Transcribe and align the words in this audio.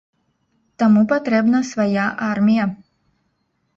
Таму 0.83 1.03
патрэбна 1.11 1.59
свая 1.73 2.07
армія. 2.31 2.65